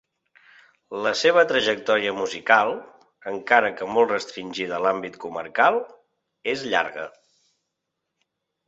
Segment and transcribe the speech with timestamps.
[1.07, 2.73] La seva trajectòria musical,
[3.35, 5.79] encara que molt restringida a l’àmbit comarcal,
[6.57, 7.09] és llarga.